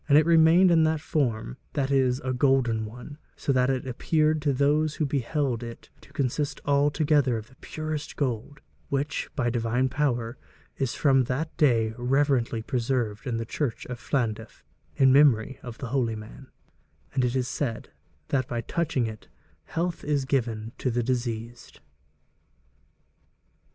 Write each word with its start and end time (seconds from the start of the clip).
And 0.09 0.17
it 0.17 0.25
remained 0.25 0.71
in 0.71 0.83
that 0.85 0.99
form, 0.99 1.57
that 1.73 1.91
is, 1.91 2.19
a 2.21 2.33
golden 2.33 2.87
one, 2.87 3.19
so 3.35 3.53
that 3.53 3.69
it 3.69 3.85
appeared 3.85 4.41
to 4.41 4.51
those 4.51 4.95
who 4.95 5.05
beheld 5.05 5.61
it 5.61 5.91
to 6.01 6.11
consist 6.11 6.59
altogether 6.65 7.37
of 7.37 7.49
the 7.49 7.55
purest 7.57 8.15
gold, 8.15 8.61
which, 8.89 9.29
by 9.35 9.51
divine 9.51 9.89
power, 9.89 10.39
is 10.75 10.95
from 10.95 11.25
that 11.25 11.55
day 11.55 11.93
reverently 11.99 12.63
preserved 12.63 13.27
in 13.27 13.37
the 13.37 13.45
church 13.45 13.85
of 13.85 13.99
Llandaff 14.11 14.63
in 14.95 15.13
memory 15.13 15.59
of 15.61 15.77
the 15.77 15.89
holy 15.89 16.15
man, 16.15 16.47
and 17.13 17.23
it 17.23 17.35
is 17.35 17.47
said 17.47 17.91
that 18.29 18.47
by 18.47 18.61
touching 18.61 19.05
it 19.05 19.27
health 19.65 20.03
is 20.03 20.25
given 20.25 20.71
to 20.79 20.89
the 20.89 21.03
diseased.' 21.03 21.79